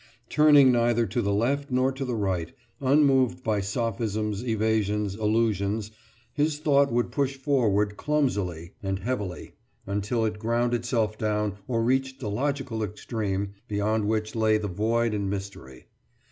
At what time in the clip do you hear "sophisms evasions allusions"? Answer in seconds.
3.61-5.91